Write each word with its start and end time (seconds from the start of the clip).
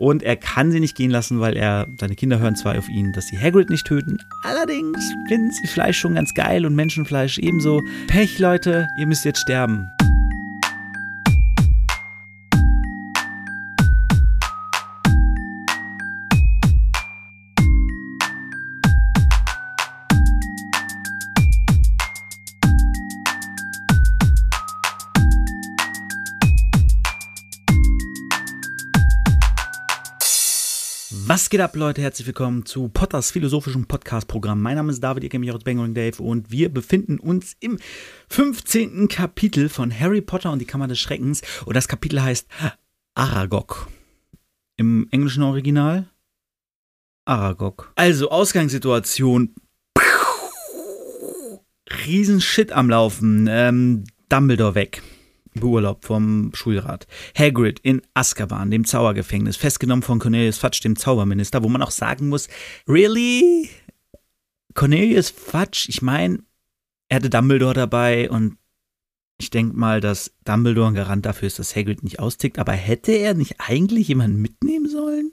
Und 0.00 0.22
er 0.22 0.36
kann 0.36 0.72
sie 0.72 0.80
nicht 0.80 0.96
gehen 0.96 1.10
lassen, 1.10 1.40
weil 1.40 1.58
er, 1.58 1.86
seine 2.00 2.14
Kinder 2.14 2.38
hören 2.38 2.56
zwar 2.56 2.78
auf 2.78 2.88
ihn, 2.88 3.12
dass 3.12 3.26
sie 3.26 3.38
Hagrid 3.38 3.68
nicht 3.68 3.86
töten. 3.86 4.16
Allerdings 4.44 4.98
finden 5.28 5.50
sie 5.50 5.66
Fleisch 5.66 5.98
schon 5.98 6.14
ganz 6.14 6.32
geil 6.32 6.64
und 6.64 6.74
Menschenfleisch 6.74 7.36
ebenso. 7.36 7.82
Pech, 8.06 8.38
Leute, 8.38 8.88
ihr 8.96 9.06
müsst 9.06 9.26
jetzt 9.26 9.40
sterben. 9.40 9.90
Was 31.30 31.48
geht 31.48 31.60
ab, 31.60 31.76
Leute? 31.76 32.02
Herzlich 32.02 32.26
willkommen 32.26 32.66
zu 32.66 32.88
Potters 32.88 33.30
philosophischem 33.30 33.86
Podcast-Programm. 33.86 34.60
Mein 34.60 34.74
Name 34.74 34.90
ist 34.90 34.98
David, 34.98 35.22
ihr 35.22 35.30
kennt 35.30 35.44
mich 35.44 35.52
aus 35.52 35.62
Bangering 35.62 35.94
Dave 35.94 36.20
und 36.20 36.50
wir 36.50 36.74
befinden 36.74 37.20
uns 37.20 37.54
im 37.60 37.78
15. 38.30 39.06
Kapitel 39.06 39.68
von 39.68 39.96
Harry 39.96 40.22
Potter 40.22 40.50
und 40.50 40.58
die 40.58 40.64
Kammer 40.64 40.88
des 40.88 40.98
Schreckens 40.98 41.42
und 41.66 41.76
das 41.76 41.86
Kapitel 41.86 42.20
heißt 42.20 42.48
Aragog. 43.14 43.86
Im 44.76 45.06
englischen 45.12 45.44
Original 45.44 46.08
Aragog. 47.26 47.92
Also, 47.94 48.28
Ausgangssituation. 48.32 49.54
Riesenshit 52.06 52.72
am 52.72 52.90
Laufen. 52.90 53.46
Ähm, 53.48 54.02
Dumbledore 54.28 54.74
weg 54.74 55.00
beurlaubt 55.54 56.04
vom 56.04 56.50
Schulrat. 56.54 57.06
Hagrid 57.36 57.80
in 57.80 58.02
Azkaban, 58.14 58.70
dem 58.70 58.84
Zaubergefängnis, 58.84 59.56
festgenommen 59.56 60.02
von 60.02 60.18
Cornelius 60.18 60.58
Fudge, 60.58 60.80
dem 60.82 60.96
Zauberminister, 60.96 61.62
wo 61.62 61.68
man 61.68 61.82
auch 61.82 61.90
sagen 61.90 62.28
muss, 62.28 62.48
really? 62.88 63.68
Cornelius 64.74 65.30
Fudge, 65.30 65.86
ich 65.88 66.02
meine, 66.02 66.40
er 67.08 67.16
hatte 67.16 67.30
Dumbledore 67.30 67.74
dabei 67.74 68.30
und 68.30 68.56
ich 69.38 69.50
denke 69.50 69.76
mal, 69.76 70.00
dass 70.00 70.32
Dumbledore 70.44 70.88
ein 70.88 70.94
Garant 70.94 71.26
dafür 71.26 71.46
ist, 71.46 71.58
dass 71.58 71.74
Hagrid 71.74 72.04
nicht 72.04 72.20
austickt, 72.20 72.58
aber 72.58 72.72
hätte 72.72 73.12
er 73.12 73.34
nicht 73.34 73.56
eigentlich 73.58 74.08
jemanden 74.08 74.40
mitnehmen 74.40 74.88
sollen? 74.88 75.32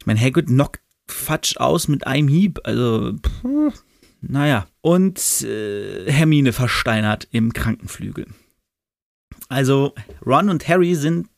Ich 0.00 0.06
meine, 0.06 0.20
Hagrid 0.20 0.48
knockt 0.48 0.80
Fudge 1.06 1.54
aus 1.58 1.88
mit 1.88 2.06
einem 2.06 2.28
Hieb, 2.28 2.60
also, 2.64 3.14
pff, 3.14 3.84
naja. 4.20 4.66
Und 4.80 5.42
äh, 5.42 6.10
Hermine 6.10 6.52
versteinert 6.52 7.28
im 7.30 7.52
Krankenflügel. 7.52 8.26
Also 9.54 9.94
Ron 10.26 10.50
und 10.50 10.68
Harry 10.68 10.94
sind 10.94 11.28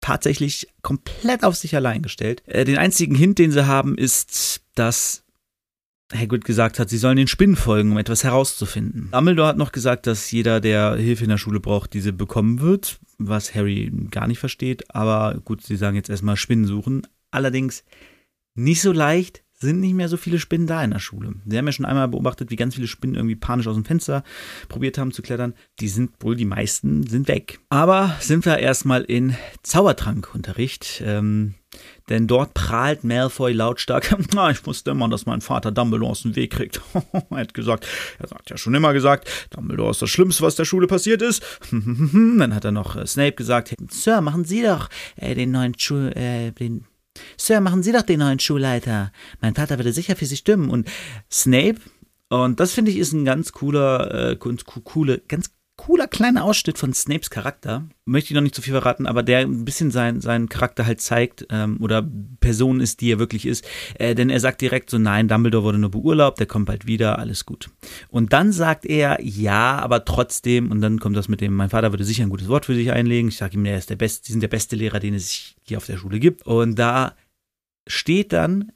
tatsächlich 0.00 0.68
komplett 0.82 1.44
auf 1.44 1.56
sich 1.56 1.74
allein 1.76 2.02
gestellt. 2.02 2.42
Äh, 2.46 2.64
den 2.64 2.78
einzigen 2.78 3.14
Hint, 3.14 3.38
den 3.38 3.52
sie 3.52 3.66
haben, 3.66 3.96
ist, 3.96 4.62
dass 4.74 5.24
Hagrid 6.14 6.44
gesagt 6.44 6.78
hat, 6.78 6.90
sie 6.90 6.98
sollen 6.98 7.16
den 7.16 7.26
Spinnen 7.26 7.56
folgen, 7.56 7.92
um 7.92 7.98
etwas 7.98 8.22
herauszufinden. 8.22 9.08
Dumbledore 9.12 9.48
hat 9.48 9.56
noch 9.56 9.72
gesagt, 9.72 10.06
dass 10.06 10.30
jeder, 10.30 10.60
der 10.60 10.96
Hilfe 10.96 11.24
in 11.24 11.30
der 11.30 11.38
Schule 11.38 11.60
braucht, 11.60 11.94
diese 11.94 12.12
bekommen 12.12 12.60
wird, 12.60 13.00
was 13.18 13.54
Harry 13.54 13.90
gar 14.10 14.26
nicht 14.26 14.38
versteht. 14.38 14.94
Aber 14.94 15.40
gut, 15.44 15.62
sie 15.62 15.76
sagen 15.76 15.96
jetzt 15.96 16.10
erstmal 16.10 16.36
Spinnen 16.36 16.66
suchen. 16.66 17.06
Allerdings 17.30 17.84
nicht 18.54 18.82
so 18.82 18.92
leicht, 18.92 19.43
sind 19.64 19.80
nicht 19.80 19.94
mehr 19.94 20.08
so 20.08 20.16
viele 20.16 20.38
Spinnen 20.38 20.66
da 20.66 20.82
in 20.84 20.90
der 20.90 20.98
Schule. 21.00 21.34
Sie 21.46 21.58
haben 21.58 21.66
ja 21.66 21.72
schon 21.72 21.86
einmal 21.86 22.08
beobachtet, 22.08 22.50
wie 22.50 22.56
ganz 22.56 22.74
viele 22.74 22.86
Spinnen 22.86 23.16
irgendwie 23.16 23.36
panisch 23.36 23.66
aus 23.66 23.74
dem 23.74 23.84
Fenster 23.84 24.22
probiert 24.68 24.98
haben 24.98 25.12
zu 25.12 25.22
klettern. 25.22 25.54
Die 25.80 25.88
sind 25.88 26.12
wohl, 26.20 26.36
die 26.36 26.44
meisten 26.44 27.06
sind 27.06 27.28
weg. 27.28 27.58
Aber 27.70 28.14
sind 28.20 28.44
wir 28.44 28.58
erstmal 28.58 29.02
in 29.02 29.34
Zaubertrankunterricht. 29.62 31.02
Ähm, 31.04 31.54
denn 32.08 32.26
dort 32.26 32.54
prahlt 32.54 33.04
Malfoy 33.04 33.52
lautstark. 33.52 34.14
Na, 34.34 34.50
ich 34.50 34.64
wusste 34.66 34.90
immer, 34.90 35.08
dass 35.08 35.26
mein 35.26 35.40
Vater 35.40 35.72
Dumbledore 35.72 36.10
aus 36.10 36.22
dem 36.22 36.36
Weg 36.36 36.52
kriegt. 36.52 36.80
er 37.30 37.36
hat 37.36 37.54
gesagt, 37.54 37.86
er 38.18 38.30
hat 38.30 38.50
ja 38.50 38.56
schon 38.56 38.74
immer 38.74 38.92
gesagt, 38.92 39.28
Dumbledore 39.50 39.90
ist 39.90 40.02
das 40.02 40.10
Schlimmste, 40.10 40.42
was 40.42 40.56
der 40.56 40.64
Schule 40.64 40.86
passiert 40.86 41.22
ist. 41.22 41.42
Dann 41.70 42.54
hat 42.54 42.64
er 42.64 42.72
noch 42.72 42.96
äh, 42.96 43.06
Snape 43.06 43.32
gesagt, 43.32 43.74
Sir, 43.90 44.20
machen 44.20 44.44
Sie 44.44 44.62
doch 44.62 44.88
äh, 45.16 45.34
den 45.34 45.50
neuen 45.50 45.78
Schul, 45.78 46.12
äh, 46.14 46.52
den 46.52 46.84
Sir, 47.36 47.60
machen 47.60 47.82
Sie 47.82 47.92
doch 47.92 48.02
den 48.02 48.20
neuen 48.20 48.38
Schulleiter. 48.38 49.12
Mein 49.40 49.54
Vater 49.54 49.78
würde 49.78 49.92
sicher 49.92 50.16
für 50.16 50.26
Sie 50.26 50.36
stimmen. 50.36 50.70
Und 50.70 50.88
Snape, 51.30 51.80
und 52.28 52.60
das 52.60 52.72
finde 52.72 52.90
ich 52.90 52.98
ist 52.98 53.12
ein 53.12 53.24
ganz 53.24 53.52
cooler, 53.52 54.32
äh, 54.32 54.36
coole, 54.36 55.20
ganz 55.28 55.50
cooler 55.84 56.08
kleiner 56.08 56.44
Ausschnitt 56.44 56.78
von 56.78 56.94
Snapes 56.94 57.28
Charakter. 57.28 57.86
Möchte 58.06 58.30
ich 58.30 58.34
noch 58.34 58.40
nicht 58.40 58.54
zu 58.54 58.62
viel 58.62 58.72
verraten, 58.72 59.06
aber 59.06 59.22
der 59.22 59.40
ein 59.40 59.66
bisschen 59.66 59.90
sein, 59.90 60.22
seinen 60.22 60.48
Charakter 60.48 60.86
halt 60.86 61.02
zeigt 61.02 61.46
ähm, 61.50 61.76
oder 61.82 62.08
Person 62.40 62.80
ist, 62.80 63.02
die 63.02 63.12
er 63.12 63.18
wirklich 63.18 63.44
ist. 63.44 63.66
Äh, 63.98 64.14
denn 64.14 64.30
er 64.30 64.40
sagt 64.40 64.62
direkt 64.62 64.88
so, 64.88 64.96
nein, 64.96 65.28
Dumbledore 65.28 65.64
wurde 65.64 65.78
nur 65.78 65.90
beurlaubt, 65.90 66.38
der 66.40 66.46
kommt 66.46 66.66
bald 66.66 66.86
wieder, 66.86 67.18
alles 67.18 67.44
gut. 67.44 67.68
Und 68.08 68.32
dann 68.32 68.50
sagt 68.50 68.86
er, 68.86 69.18
ja, 69.22 69.78
aber 69.78 70.06
trotzdem, 70.06 70.70
und 70.70 70.80
dann 70.80 71.00
kommt 71.00 71.18
das 71.18 71.28
mit 71.28 71.42
dem, 71.42 71.52
mein 71.52 71.68
Vater 71.68 71.92
würde 71.92 72.04
sicher 72.04 72.22
ein 72.22 72.30
gutes 72.30 72.48
Wort 72.48 72.64
für 72.64 72.74
sich 72.74 72.90
einlegen. 72.90 73.28
Ich 73.28 73.36
sage 73.36 73.58
ihm, 73.58 73.66
er 73.66 73.76
ist 73.76 73.90
der 73.90 73.96
beste, 73.96 74.24
die 74.24 74.32
sind 74.32 74.40
der 74.40 74.48
beste 74.48 74.76
Lehrer, 74.76 75.00
den 75.00 75.12
es 75.12 75.54
hier 75.66 75.76
auf 75.76 75.86
der 75.86 75.98
Schule 75.98 76.18
gibt. 76.18 76.46
Und 76.46 76.78
da 76.78 77.14
steht 77.86 78.32
dann, 78.32 78.72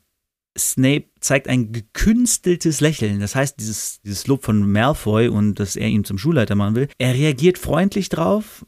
Snape 0.58 1.06
zeigt 1.20 1.48
ein 1.48 1.72
gekünsteltes 1.72 2.80
Lächeln. 2.80 3.20
Das 3.20 3.34
heißt, 3.34 3.58
dieses, 3.58 4.00
dieses 4.02 4.26
Lob 4.26 4.44
von 4.44 4.70
Malfoy 4.70 5.28
und 5.28 5.60
dass 5.60 5.76
er 5.76 5.88
ihn 5.88 6.04
zum 6.04 6.18
Schulleiter 6.18 6.54
machen 6.54 6.74
will. 6.74 6.88
Er 6.98 7.14
reagiert 7.14 7.58
freundlich 7.58 8.08
drauf, 8.08 8.66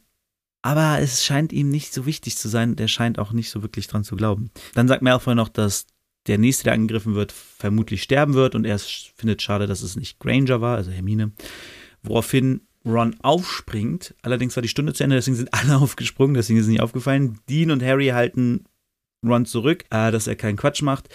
aber 0.61 0.99
es 0.99 1.23
scheint 1.23 1.53
ihm 1.53 1.69
nicht 1.69 1.93
so 1.93 2.05
wichtig 2.05 2.37
zu 2.37 2.47
sein. 2.47 2.75
Der 2.75 2.87
scheint 2.87 3.19
auch 3.19 3.33
nicht 3.33 3.49
so 3.49 3.61
wirklich 3.61 3.87
dran 3.87 4.03
zu 4.03 4.15
glauben. 4.15 4.51
Dann 4.73 4.87
sagt 4.87 5.01
Malfoy 5.01 5.35
noch, 5.35 5.49
dass 5.49 5.85
der 6.27 6.37
nächste, 6.37 6.65
der 6.65 6.73
angegriffen 6.73 7.15
wird, 7.15 7.31
vermutlich 7.31 8.03
sterben 8.03 8.33
wird 8.33 8.55
und 8.55 8.65
er 8.65 8.77
findet 8.77 9.41
schade, 9.41 9.67
dass 9.67 9.81
es 9.81 9.95
nicht 9.95 10.19
Granger 10.19 10.61
war, 10.61 10.77
also 10.77 10.91
Hermine. 10.91 11.31
Woraufhin 12.03 12.61
Ron 12.85 13.15
aufspringt. 13.21 14.15
Allerdings 14.21 14.55
war 14.55 14.61
die 14.61 14.69
Stunde 14.69 14.93
zu 14.93 15.03
Ende, 15.03 15.15
deswegen 15.15 15.37
sind 15.37 15.53
alle 15.53 15.77
aufgesprungen, 15.81 16.33
deswegen 16.33 16.59
ist 16.59 16.65
es 16.65 16.71
nicht 16.71 16.81
aufgefallen. 16.81 17.39
Dean 17.49 17.71
und 17.71 17.83
Harry 17.83 18.07
halten 18.07 18.65
Ron 19.23 19.45
zurück, 19.45 19.85
äh, 19.91 20.11
dass 20.11 20.27
er 20.27 20.35
keinen 20.35 20.57
Quatsch 20.57 20.81
macht, 20.81 21.09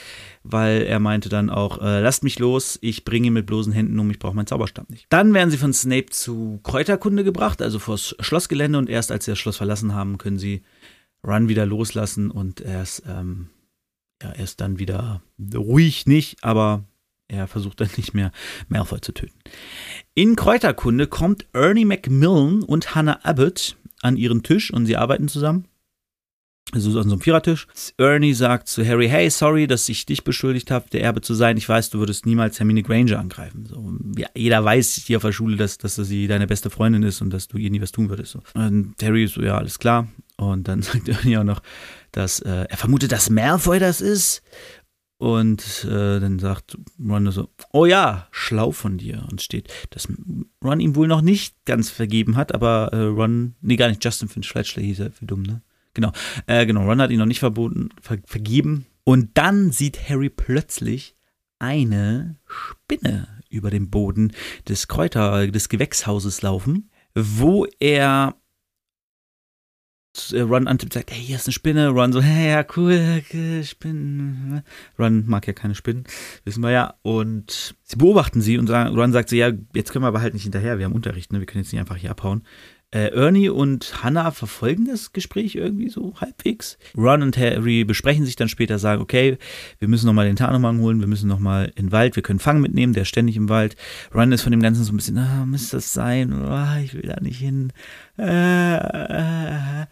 weil 0.45 0.83
er 0.83 1.01
meinte 1.01 1.29
dann 1.29 1.51
auch, 1.51 1.81
äh, 1.81 2.01
lasst 2.01 2.23
mich 2.23 2.39
los, 2.39 2.79
ich 2.81 3.05
bringe 3.05 3.27
ihn 3.27 3.33
mit 3.33 3.47
bloßen 3.47 3.73
Händen 3.73 3.99
um, 3.99 4.11
ich 4.11 4.19
brauche 4.19 4.37
meinen 4.37 4.47
Zauberstab 4.47 4.91
nicht. 4.91 5.07
Dann 5.09 5.35
werden 5.35 5.51
sie 5.51 5.57
von 5.57 5.73
Snape 5.73 6.07
zu 6.07 6.61
Kräuterkunde 6.63 7.25
gebracht, 7.25 7.61
also 7.63 7.79
vors 7.79 8.15
Schlossgelände 8.21 8.79
und 8.79 8.89
erst 8.89 9.11
als 9.11 9.25
sie 9.25 9.33
das 9.33 9.39
Schloss 9.39 9.57
verlassen 9.57 9.95
haben, 9.95 10.19
können 10.19 10.39
sie 10.39 10.63
Ron 11.25 11.49
wieder 11.49 11.67
loslassen 11.67 12.31
und 12.31 12.61
er 12.61 12.83
ist, 12.83 13.03
ähm, 13.09 13.49
ja, 14.23 14.31
er 14.31 14.45
ist 14.45 14.61
dann 14.61 14.79
wieder 14.79 15.23
ruhig 15.55 16.07
nicht, 16.07 16.45
aber 16.45 16.85
er 17.29 17.49
versucht 17.49 17.81
dann 17.81 17.91
nicht 17.97 18.15
mehr 18.15 18.31
Malfoy 18.69 19.01
zu 19.01 19.13
töten. 19.13 19.39
In 20.15 20.37
Kräuterkunde 20.37 21.09
kommt 21.09 21.47
Ernie 21.53 21.85
Macmillan 21.85 22.63
und 22.63 22.95
Hannah 22.95 23.25
Abbott 23.25 23.77
an 24.01 24.17
ihren 24.17 24.45
Tisch 24.45 24.73
und 24.73 24.87
sie 24.87 24.97
arbeiten 24.97 25.27
zusammen. 25.27 25.67
Also 26.73 26.89
an 26.99 27.09
so 27.09 27.13
einem 27.15 27.21
Vierertisch. 27.21 27.69
Ernie 27.97 28.35
sagt 28.35 28.67
zu 28.67 28.85
Harry, 28.85 29.09
hey, 29.09 29.31
sorry, 29.31 29.69
dass 29.69 29.89
ich 29.89 30.05
dich 30.05 30.25
beschuldigt 30.25 30.73
habe, 30.73 30.91
der 30.91 31.03
Erbe 31.03 31.21
zu 31.21 31.33
sein. 31.35 31.57
Ich 31.57 31.69
weiß, 31.69 31.91
du 31.91 32.01
würdest 32.01 32.27
niemals 32.27 32.59
Hermine 32.59 32.83
Granger 32.83 33.21
angreifen. 33.21 33.67
So, 33.67 33.95
ja, 34.17 34.29
jeder 34.35 34.65
weiß 34.65 34.95
hier 35.07 35.19
auf 35.19 35.23
der 35.23 35.33
Schule, 35.33 35.57
dass, 35.57 35.79
dass 35.79 35.95
sie 35.95 36.27
deine 36.27 36.49
beste 36.49 36.69
Freundin 36.69 37.05
ist 37.05 37.21
und 37.23 37.31
dass 37.31 37.47
du 37.47 37.57
ihr 37.57 37.71
nie 37.71 37.81
was 37.81 37.93
tun 37.93 38.09
würdest. 38.09 38.33
So. 38.33 38.41
Und 38.55 38.95
Harry 39.01 39.29
so, 39.29 39.43
ja, 39.43 39.57
alles 39.59 39.79
klar. 39.79 40.09
Und 40.37 40.67
dann 40.67 40.83
sagt 40.83 41.09
Ernie 41.09 41.39
auch 41.39 41.45
noch, 41.45 41.63
dass 42.11 42.41
äh, 42.41 42.67
er 42.69 42.77
vermutet, 42.77 43.13
dass 43.13 43.31
Malfoy 43.31 43.79
das 43.79 44.01
ist. 44.01 44.43
Und 45.19 45.85
äh, 45.85 46.21
dann 46.21 46.39
sagt 46.39 46.77
Ron 47.01 47.31
so, 47.31 47.49
oh 47.73 47.87
ja, 47.87 48.27
schlau 48.33 48.73
von 48.73 48.99
dir. 48.99 49.25
Und 49.31 49.41
steht, 49.41 49.73
dass 49.91 50.09
Ron 50.63 50.81
ihm 50.81 50.97
wohl 50.97 51.07
noch 51.09 51.23
nicht 51.23 51.55
ganz 51.65 51.91
vergeben 51.91 52.37
hat, 52.37 52.55
aber 52.55 52.93
äh, 52.93 53.03
Ron, 53.03 53.55
nee, 53.61 53.77
gar 53.77 53.89
nicht, 53.89 54.05
Justin 54.05 54.29
Finch 54.29 54.49
Fletchley 54.49 54.85
hieß 54.85 54.99
er, 54.99 55.13
für 55.13 55.25
dumm, 55.27 55.43
ne? 55.43 55.63
Genau, 55.97 56.13
äh, 56.47 56.67
genau. 56.67 56.85
Ron 56.85 57.01
hat 57.01 57.11
ihn 57.11 57.19
noch 57.19 57.27
nicht 57.27 57.41
verboten, 57.41 57.89
ver 58.03 58.19
vergeben. 58.27 58.85
Und 59.03 59.31
dann 59.39 59.73
sieht 59.73 60.11
Harry 60.11 60.29
plötzlich 60.29 61.17
eine 61.59 62.37
Spinne 62.47 63.29
über 63.49 63.71
dem 63.71 63.89
Boden 63.89 64.33
des 64.69 64.89
Kräuter, 64.89 65.47
des 65.47 65.71
Gewächshauses 65.71 66.43
laufen, 66.43 66.91
wo 67.15 67.67
er 67.81 68.37
äh, 70.33 70.41
Ron 70.41 70.69
antippt, 70.69 70.93
sagt, 70.93 71.13
hey, 71.13 71.19
hier 71.19 71.37
ist 71.37 71.47
eine 71.47 71.55
Spinne. 71.55 71.89
Ron 71.89 72.13
so, 72.13 72.21
hey, 72.21 72.51
ja, 72.51 72.67
cool, 72.77 73.23
okay, 73.25 73.65
Spinnen. 73.65 74.63
Ron 74.99 75.25
mag 75.27 75.47
ja 75.47 75.55
keine 75.55 75.75
Spinnen, 75.75 76.05
wissen 76.45 76.63
wir 76.63 76.73
ja. 76.73 76.95
Und 77.01 77.75
sie 77.85 77.97
beobachten 77.97 78.43
sie 78.43 78.59
und 78.59 78.67
sagen, 78.67 78.95
Ron 78.95 79.13
sagt 79.13 79.31
so, 79.31 79.37
ja, 79.37 79.51
jetzt 79.75 79.93
können 79.93 80.05
wir 80.05 80.09
aber 80.09 80.21
halt 80.21 80.35
nicht 80.35 80.43
hinterher, 80.43 80.79
wir 80.79 80.85
haben 80.85 80.93
Unterricht, 80.93 81.33
ne? 81.33 81.39
wir 81.39 81.47
können 81.47 81.65
jetzt 81.65 81.73
nicht 81.73 81.81
einfach 81.81 81.97
hier 81.97 82.11
abhauen. 82.11 82.43
Äh, 82.93 83.09
Ernie 83.09 83.49
und 83.49 84.05
Hannah 84.05 84.31
verfolgen 84.31 84.87
das 84.87 85.13
Gespräch 85.13 85.57
irgendwie 85.57 85.89
so 85.89 86.15
halbwegs. 86.21 86.79
Ron 86.97 87.23
und 87.23 87.37
Harry 87.37 87.85
besprechen 87.85 88.25
sich 88.25 88.37
dann 88.37 88.49
später, 88.49 88.79
sagen, 88.79 89.03
okay, 89.03 89.39
wir 89.81 89.89
müssen 89.89 90.07
nochmal 90.07 90.27
den 90.27 90.37
Tarnumhang 90.37 90.81
holen, 90.81 91.01
wir 91.01 91.09
müssen 91.09 91.29
nochmal 91.29 91.73
in 91.75 91.87
den 91.87 91.93
Wald, 91.93 92.15
wir 92.15 92.23
können 92.23 92.39
Fang 92.39 92.61
mitnehmen, 92.61 92.93
der 92.93 93.03
ist 93.03 93.09
ständig 93.09 93.37
im 93.37 93.49
Wald. 93.49 93.77
Ron 94.15 94.31
ist 94.31 94.43
von 94.43 94.53
dem 94.53 94.63
Ganzen 94.63 94.85
so 94.85 94.93
ein 94.93 94.97
bisschen, 94.97 95.19
ah, 95.19 95.45
müsste 95.47 95.79
das 95.79 95.93
sein? 95.93 96.33
Oh, 96.33 96.81
ich 96.83 96.95
will 96.95 97.03
da 97.03 97.21
nicht 97.21 97.39
hin. 97.39 97.73
Äh, 98.19 98.77
äh. 98.77 99.87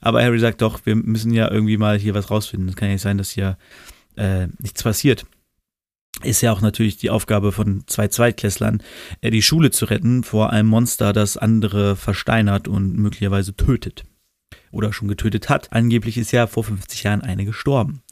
Aber 0.00 0.22
Harry 0.22 0.40
sagt 0.40 0.62
doch, 0.62 0.84
wir 0.84 0.96
müssen 0.96 1.32
ja 1.32 1.50
irgendwie 1.50 1.76
mal 1.76 1.96
hier 1.96 2.14
was 2.14 2.30
rausfinden. 2.30 2.68
Es 2.68 2.76
kann 2.76 2.88
ja 2.88 2.94
nicht 2.94 3.02
sein, 3.02 3.18
dass 3.18 3.30
hier 3.30 3.56
äh, 4.16 4.48
nichts 4.58 4.82
passiert. 4.82 5.24
Ist 6.24 6.40
ja 6.40 6.52
auch 6.52 6.60
natürlich 6.60 6.96
die 6.96 7.10
Aufgabe 7.10 7.52
von 7.52 7.84
zwei 7.86 8.08
Zweitklässlern, 8.08 8.82
äh, 9.20 9.30
die 9.30 9.42
Schule 9.42 9.70
zu 9.70 9.86
retten 9.86 10.24
vor 10.24 10.50
einem 10.50 10.68
Monster, 10.68 11.12
das 11.12 11.36
andere 11.36 11.96
versteinert 11.96 12.68
und 12.68 12.96
möglicherweise 12.96 13.54
tötet. 13.54 14.04
Oder 14.70 14.92
schon 14.92 15.08
getötet 15.08 15.48
hat. 15.48 15.72
Angeblich 15.72 16.18
ist 16.18 16.32
ja 16.32 16.46
vor 16.46 16.64
50 16.64 17.04
Jahren 17.04 17.22
eine 17.22 17.44
gestorben 17.44 18.02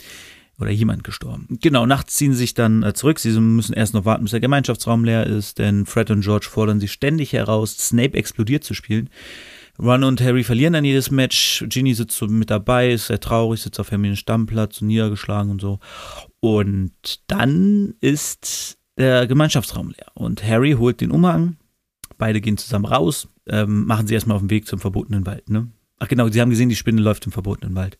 oder 0.62 0.70
jemand 0.70 1.04
gestorben. 1.04 1.58
Genau, 1.60 1.86
nachts 1.86 2.14
ziehen 2.14 2.32
sie 2.32 2.38
sich 2.38 2.54
dann 2.54 2.82
äh, 2.82 2.94
zurück. 2.94 3.18
Sie 3.18 3.38
müssen 3.38 3.74
erst 3.74 3.94
noch 3.94 4.04
warten, 4.04 4.22
bis 4.22 4.30
der 4.30 4.40
Gemeinschaftsraum 4.40 5.04
leer 5.04 5.26
ist, 5.26 5.58
denn 5.58 5.86
Fred 5.86 6.10
und 6.10 6.22
George 6.22 6.46
fordern 6.48 6.80
sie 6.80 6.88
ständig 6.88 7.32
heraus, 7.32 7.76
Snape 7.76 8.16
explodiert 8.16 8.64
zu 8.64 8.72
spielen. 8.72 9.10
Ron 9.82 10.04
und 10.04 10.20
Harry 10.20 10.44
verlieren 10.44 10.74
dann 10.74 10.84
jedes 10.84 11.10
Match. 11.10 11.64
Ginny 11.68 11.94
sitzt 11.94 12.16
so 12.16 12.26
mit 12.26 12.50
dabei, 12.50 12.92
ist 12.92 13.08
sehr 13.08 13.18
traurig, 13.18 13.60
sitzt 13.60 13.80
auf 13.80 13.90
Hermines 13.90 14.20
Stammplatz, 14.20 14.76
so 14.76 14.84
niedergeschlagen 14.84 15.50
und 15.50 15.60
so. 15.60 15.80
Und 16.40 16.92
dann 17.26 17.94
ist 18.00 18.78
der 18.96 19.26
Gemeinschaftsraum 19.26 19.88
leer. 19.88 20.06
Und 20.14 20.44
Harry 20.44 20.72
holt 20.72 21.00
den 21.00 21.10
Umhang. 21.10 21.56
Beide 22.16 22.40
gehen 22.40 22.56
zusammen 22.56 22.84
raus, 22.84 23.28
ähm, 23.48 23.84
machen 23.86 24.06
sie 24.06 24.14
erstmal 24.14 24.36
auf 24.36 24.42
den 24.42 24.50
Weg 24.50 24.68
zum 24.68 24.78
verbotenen 24.78 25.26
Wald. 25.26 25.50
Ne? 25.50 25.68
Ach 25.98 26.06
genau, 26.06 26.28
sie 26.28 26.40
haben 26.40 26.50
gesehen, 26.50 26.68
die 26.68 26.76
Spinne 26.76 27.00
läuft 27.00 27.26
im 27.26 27.32
verbotenen 27.32 27.74
Wald. 27.74 27.98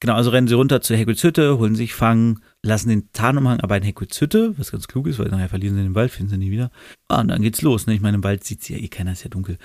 Genau, 0.00 0.14
also 0.14 0.30
rennen 0.30 0.48
sie 0.48 0.54
runter 0.54 0.80
zu 0.80 0.96
Hagrids 0.96 1.22
Hütte, 1.24 1.58
holen 1.58 1.74
sich 1.74 1.94
Fang, 1.94 2.40
lassen 2.62 2.88
den 2.88 3.10
Tarnumhang 3.12 3.60
aber 3.60 3.76
in 3.76 3.84
Hagrids 3.84 4.20
Hütte, 4.20 4.54
was 4.56 4.70
ganz 4.70 4.86
klug 4.86 5.08
ist, 5.08 5.18
weil 5.18 5.28
nachher 5.28 5.48
verlieren 5.48 5.76
sie 5.76 5.82
den 5.82 5.94
Wald, 5.96 6.12
finden 6.12 6.30
sie 6.30 6.38
nie 6.38 6.50
wieder. 6.50 6.70
Ah, 7.08 7.20
und 7.20 7.28
dann 7.28 7.42
geht's 7.42 7.62
los. 7.62 7.86
Ne? 7.86 7.94
Ich 7.94 8.00
meine, 8.00 8.16
im 8.16 8.24
Wald 8.24 8.44
sieht 8.44 8.62
sie 8.62 8.74
ja 8.74 8.78
eh 8.78 8.88
keiner, 8.88 9.12
ist 9.12 9.24
ja 9.24 9.30
dunkel. 9.30 9.58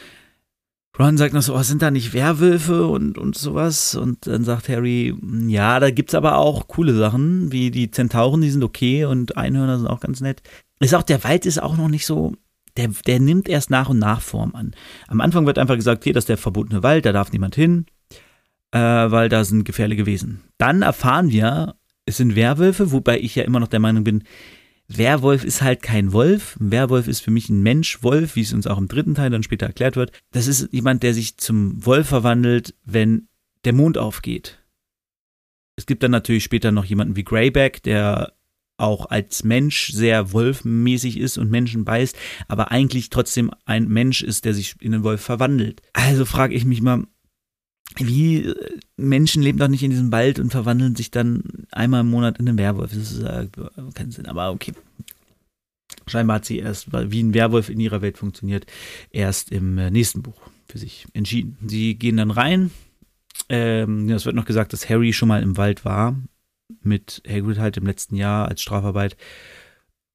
Ron 1.00 1.18
sagt 1.18 1.34
noch 1.34 1.42
so, 1.42 1.56
oh, 1.56 1.63
sind 1.63 1.81
da 1.81 1.90
nicht 1.90 2.13
Werwölfe 2.13 2.86
und, 2.86 3.18
und 3.18 3.36
sowas? 3.36 3.95
Und 3.95 4.28
dann 4.28 4.44
sagt 4.44 4.69
Harry, 4.69 5.16
ja, 5.48 5.80
da 5.80 5.90
gibt's 5.90 6.13
aber 6.13 6.38
auch 6.38 6.68
coole 6.68 6.94
Sachen, 6.94 7.51
wie 7.51 7.72
die 7.72 7.90
Zentauren, 7.90 8.42
die 8.42 8.51
sind 8.51 8.63
okay 8.63 9.06
und 9.06 9.36
Einhörner 9.36 9.80
sind 9.80 9.88
auch 9.88 10.01
ganz 10.01 10.22
nett. 10.22 10.44
Ist 10.80 10.94
auch, 10.94 11.01
der 11.01 11.24
Wald 11.24 11.48
ist 11.48 11.62
auch 11.62 11.78
noch 11.78 11.88
nicht 11.88 12.06
so, 12.06 12.34
der, 12.78 12.90
der 13.07 13.19
nimmt 13.19 13.50
erst 13.50 13.72
nach 13.72 13.90
und 13.90 13.98
nach 13.98 14.22
Form 14.22 14.54
an. 14.54 14.75
Am 15.07 15.19
Anfang 15.19 15.48
wird 15.48 15.57
einfach 15.57 15.75
gesagt, 15.75 16.04
hier, 16.04 16.13
das 16.13 16.24
ist 16.24 16.30
der 16.30 16.38
verbotene 16.38 16.84
Wald, 16.84 17.06
da 17.06 17.12
darf 17.12 17.31
niemand 17.31 17.56
hin, 17.56 17.88
äh, 18.72 18.80
weil 18.80 19.30
da 19.30 19.44
sind 19.44 19.63
gefährliche 19.63 20.06
Wesen. 20.06 20.42
Dann 20.60 20.84
erfahren 20.84 21.31
wir, 21.31 21.75
es 22.06 22.18
sind 22.18 22.36
Werwölfe, 22.36 22.92
wobei 22.92 23.19
ich 23.19 23.34
ja 23.34 23.44
immer 23.44 23.60
noch 23.60 23.68
der 23.68 23.80
Meinung 23.80 24.04
bin, 24.04 24.24
Werwolf 24.98 25.44
ist 25.44 25.62
halt 25.62 25.81
kein 25.81 26.13
Wolf. 26.13 26.57
Ein 26.60 26.72
Werwolf 26.72 27.07
ist 27.07 27.22
für 27.22 27.31
mich 27.31 27.50
ein 27.50 27.62
Mensch-Wolf, 27.62 28.36
wie 28.36 28.42
es 28.42 28.54
uns 28.54 28.68
auch 28.68 28.78
im 28.78 28.88
dritten 28.88 29.16
Teil 29.16 29.30
dann 29.30 29.44
später 29.44 29.66
erklärt 29.66 29.95
wird. 29.95 30.12
Das 30.31 30.48
ist 30.48 30.72
jemand, 30.72 31.04
der 31.04 31.13
sich 31.13 31.38
zum 31.38 31.86
Wolf 31.86 32.07
verwandelt, 32.07 32.75
wenn 32.86 33.28
der 33.66 33.74
Mond 33.74 33.98
aufgeht. 33.98 34.60
Es 35.75 35.86
gibt 35.86 36.04
dann 36.04 36.12
natürlich 36.12 36.44
später 36.44 36.72
noch 36.72 36.86
jemanden 36.86 37.16
wie 37.16 37.24
Greyback, 37.24 37.81
der 37.84 38.34
auch 38.78 39.06
als 39.06 39.44
Mensch 39.44 39.92
sehr 39.92 40.34
wolfmäßig 40.34 41.18
ist 41.18 41.38
und 41.38 41.50
Menschen 41.50 41.86
beißt, 41.86 42.18
aber 42.48 42.72
eigentlich 42.72 43.10
trotzdem 43.10 43.51
ein 43.66 43.88
Mensch 43.88 44.22
ist, 44.22 44.46
der 44.46 44.54
sich 44.54 44.75
in 44.81 44.92
den 44.92 45.04
Wolf 45.04 45.22
verwandelt. 45.22 45.81
Also 45.94 46.25
frage 46.25 46.56
ich 46.56 46.66
mich 46.66 46.81
mal, 46.81 47.06
wie 47.98 48.46
äh, 48.46 48.56
Menschen 48.98 49.44
leben 49.44 49.60
doch 49.60 49.68
nicht 49.68 49.84
in 49.84 49.92
diesem 49.92 50.12
Wald 50.12 50.40
und 50.40 50.52
verwandeln 50.52 50.96
sich 50.96 51.12
dann 51.12 51.44
einmal 51.72 52.02
im 52.02 52.10
Monat 52.10 52.40
in 52.40 52.48
einen 52.48 52.58
Werwolf. 52.58 52.92
Das 52.92 53.12
ist 53.12 53.24
äh, 53.24 53.48
keinen 53.94 54.12
Sinn, 54.12 54.26
aber 54.26 54.52
okay. 54.52 54.74
Scheinbar 56.08 56.38
hat 56.38 56.46
sie 56.46 56.60
erst, 56.60 56.88
wie 56.92 57.24
ein 57.24 57.34
Werwolf 57.34 57.70
in 57.70 57.80
ihrer 57.80 58.02
Welt 58.02 58.18
funktioniert, 58.18 58.66
erst 59.12 59.52
im 59.52 59.78
äh, 59.78 59.90
nächsten 59.90 60.22
Buch 60.22 60.40
für 60.68 60.78
sich 60.78 61.06
entschieden. 61.14 61.58
Sie 61.66 61.96
gehen 61.96 62.18
dann 62.18 62.32
rein. 62.32 62.72
Ähm, 63.50 64.10
es 64.10 64.26
wird 64.26 64.36
noch 64.36 64.46
gesagt, 64.46 64.74
dass 64.74 64.90
Harry 64.90 65.14
schon 65.14 65.30
mal 65.30 65.42
im 65.42 65.58
Wald 65.58 65.86
war, 65.86 66.16
mit 66.82 67.22
Hagrid 67.28 67.58
halt 67.58 67.78
im 67.78 67.86
letzten 67.86 68.16
Jahr 68.16 68.48
als 68.48 68.62
Strafarbeit. 68.62 69.16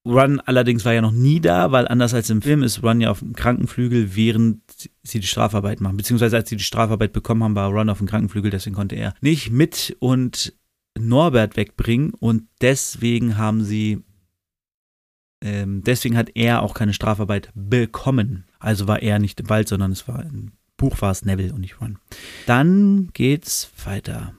Run 0.08 0.40
allerdings 0.40 0.87
war 0.87 0.94
ja 0.94 1.02
noch 1.02 1.12
nie 1.12 1.38
da, 1.38 1.70
weil 1.70 1.87
anders 1.87 2.14
als 2.14 2.31
im 2.31 2.40
Film 2.40 2.62
ist 2.62 2.82
Run 2.82 3.02
ja 3.02 3.10
auf 3.10 3.19
dem 3.19 3.34
Krankenflügel, 3.34 4.16
während 4.16 4.62
sie 5.02 5.20
die 5.20 5.26
Strafarbeit 5.26 5.82
machen. 5.82 5.99
Beziehungsweise 5.99 6.37
als 6.37 6.49
sie 6.49 6.56
die 6.56 6.64
Strafarbeit 6.64 7.12
bekommen 7.12 7.44
haben, 7.44 7.55
war 7.55 7.69
Run 7.69 7.90
auf 7.90 7.99
dem 7.99 8.06
Krankenflügel, 8.06 8.50
deswegen 8.50 8.75
konnte 8.75 8.96
er 8.96 9.14
nicht 9.20 9.50
mit 9.50 9.96
und 10.00 10.55
Norbert 10.99 11.56
wegbringen 11.56 12.14
und 12.14 12.44
deswegen 12.62 13.37
haben 13.37 13.62
sie, 13.62 14.02
ähm, 15.44 15.82
deswegen 15.84 16.16
hat 16.16 16.31
er 16.34 16.62
auch 16.62 16.72
keine 16.72 16.94
Strafarbeit 16.94 17.50
bekommen. 17.55 18.46
Also 18.58 18.88
war 18.88 19.02
er 19.02 19.19
nicht 19.19 19.38
im 19.40 19.50
Wald, 19.50 19.69
sondern 19.69 19.93
es 19.93 20.08
war 20.08 20.25
im 20.25 20.52
Buch 20.78 21.02
war 21.02 21.10
es 21.10 21.25
Neville 21.25 21.52
und 21.52 21.60
nicht 21.60 21.82
Run. 21.82 21.99
Dann 22.46 23.10
geht's 23.12 23.70
weiter. 23.84 24.38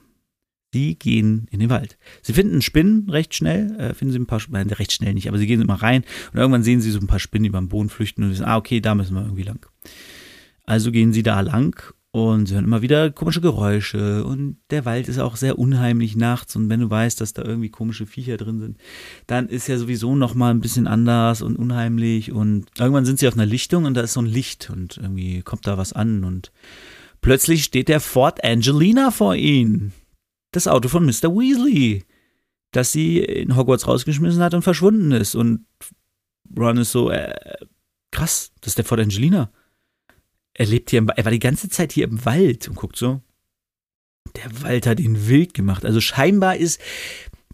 Die 0.72 0.98
gehen 0.98 1.48
in 1.50 1.58
den 1.58 1.70
Wald. 1.70 1.98
Sie 2.22 2.32
finden 2.32 2.62
Spinnen 2.62 3.10
recht 3.10 3.34
schnell, 3.34 3.74
äh, 3.76 3.94
finden 3.94 4.12
sie 4.12 4.18
ein 4.20 4.26
paar 4.26 4.40
Spinnen, 4.40 4.70
recht 4.70 4.92
schnell 4.92 5.14
nicht, 5.14 5.28
aber 5.28 5.38
sie 5.38 5.46
gehen 5.46 5.60
immer 5.60 5.82
rein 5.82 6.04
und 6.32 6.38
irgendwann 6.38 6.62
sehen 6.62 6.80
sie 6.80 6.92
so 6.92 7.00
ein 7.00 7.08
paar 7.08 7.18
Spinnen 7.18 7.46
über 7.46 7.58
den 7.58 7.68
Boden 7.68 7.88
flüchten 7.88 8.22
und 8.22 8.30
wissen, 8.30 8.44
ah, 8.44 8.56
okay, 8.56 8.80
da 8.80 8.94
müssen 8.94 9.14
wir 9.14 9.22
irgendwie 9.22 9.42
lang. 9.42 9.66
Also 10.64 10.92
gehen 10.92 11.12
sie 11.12 11.24
da 11.24 11.40
lang 11.40 11.92
und 12.12 12.46
sie 12.46 12.54
hören 12.54 12.64
immer 12.64 12.82
wieder 12.82 13.10
komische 13.10 13.40
Geräusche 13.40 14.24
und 14.24 14.56
der 14.70 14.84
Wald 14.84 15.08
ist 15.08 15.18
auch 15.18 15.36
sehr 15.36 15.58
unheimlich 15.58 16.16
nachts 16.16 16.56
und 16.56 16.68
wenn 16.68 16.80
du 16.80 16.90
weißt, 16.90 17.20
dass 17.20 17.32
da 17.32 17.42
irgendwie 17.42 17.70
komische 17.70 18.06
Viecher 18.06 18.36
drin 18.36 18.58
sind, 18.58 18.78
dann 19.26 19.48
ist 19.48 19.68
ja 19.68 19.78
sowieso 19.78 20.16
nochmal 20.16 20.52
ein 20.52 20.60
bisschen 20.60 20.86
anders 20.86 21.42
und 21.42 21.56
unheimlich 21.56 22.32
und 22.32 22.66
irgendwann 22.78 23.04
sind 23.04 23.18
sie 23.18 23.28
auf 23.28 23.34
einer 23.34 23.46
Lichtung 23.46 23.84
und 23.84 23.94
da 23.94 24.00
ist 24.00 24.14
so 24.14 24.22
ein 24.22 24.26
Licht 24.26 24.70
und 24.70 24.96
irgendwie 24.96 25.42
kommt 25.42 25.66
da 25.66 25.78
was 25.78 25.92
an 25.92 26.24
und 26.24 26.50
plötzlich 27.20 27.62
steht 27.64 27.88
der 27.88 28.00
Fort 28.00 28.42
Angelina 28.42 29.10
vor 29.12 29.36
ihnen 29.36 29.92
das 30.52 30.66
Auto 30.66 30.88
von 30.88 31.04
Mr. 31.04 31.30
Weasley, 31.34 32.04
das 32.72 32.92
sie 32.92 33.18
in 33.18 33.56
Hogwarts 33.56 33.86
rausgeschmissen 33.86 34.42
hat 34.42 34.54
und 34.54 34.62
verschwunden 34.62 35.12
ist. 35.12 35.34
Und 35.34 35.66
Ron 36.56 36.78
ist 36.78 36.92
so, 36.92 37.10
äh, 37.10 37.34
krass, 38.10 38.52
das 38.60 38.72
ist 38.72 38.78
der 38.78 38.84
Fort 38.84 39.00
Angelina. 39.00 39.50
Er 40.54 40.66
lebt 40.66 40.90
hier, 40.90 40.98
im, 40.98 41.08
er 41.08 41.24
war 41.24 41.32
die 41.32 41.38
ganze 41.38 41.68
Zeit 41.68 41.92
hier 41.92 42.04
im 42.04 42.24
Wald 42.24 42.68
und 42.68 42.74
guckt 42.74 42.96
so. 42.96 43.20
Der 44.36 44.62
Wald 44.62 44.86
hat 44.86 45.00
ihn 45.00 45.28
wild 45.28 45.54
gemacht. 45.54 45.84
Also 45.84 46.00
scheinbar 46.00 46.56
ist 46.56 46.80